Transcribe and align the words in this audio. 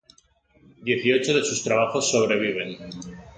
Dieciocho 0.81 1.31
de 1.35 1.43
sus 1.45 1.61
trabajos 1.63 2.09
sobreviven. 2.09 2.75